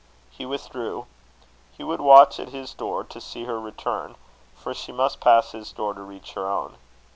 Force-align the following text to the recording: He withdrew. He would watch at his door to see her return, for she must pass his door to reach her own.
He 0.31 0.47
withdrew. 0.47 1.05
He 1.77 1.83
would 1.83 2.01
watch 2.01 2.39
at 2.39 2.49
his 2.49 2.73
door 2.73 3.03
to 3.03 3.21
see 3.21 3.43
her 3.43 3.59
return, 3.59 4.15
for 4.55 4.73
she 4.73 4.91
must 4.91 5.19
pass 5.19 5.51
his 5.51 5.71
door 5.71 5.93
to 5.93 6.01
reach 6.01 6.31
her 6.33 6.49
own. 6.49 6.77